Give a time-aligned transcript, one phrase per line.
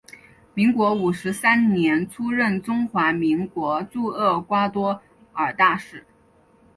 [0.55, 4.99] 民国五十三年出任中华民国驻厄瓜多
[5.33, 6.07] 尔大使。